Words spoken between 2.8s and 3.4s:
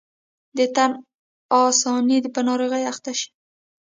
اخته شي.